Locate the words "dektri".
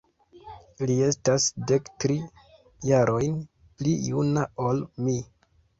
1.73-2.17